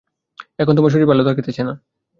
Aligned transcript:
এখানে 0.59 0.77
তোমার 0.77 0.91
শরীর 0.93 1.09
ভালো 1.11 1.23
থাকিতেছে 1.27 1.61
না। 1.63 1.73